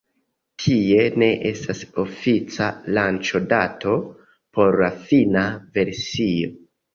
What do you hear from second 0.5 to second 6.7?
Tie ne estas ofica lanĉo-dato por la fina versio.